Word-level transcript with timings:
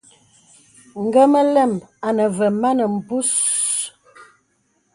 Nge 1.03 1.23
mə 1.31 1.41
lə̀m 1.53 1.73
āne 2.07 2.25
və 2.37 2.47
mān 2.61 2.79
mbūs. 2.95 3.31